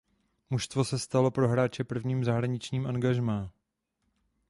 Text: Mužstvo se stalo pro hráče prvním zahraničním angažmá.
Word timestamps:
Mužstvo 0.49 0.83
se 0.83 0.99
stalo 0.99 1.31
pro 1.31 1.47
hráče 1.47 1.83
prvním 1.83 2.23
zahraničním 2.23 2.87
angažmá. 2.87 3.53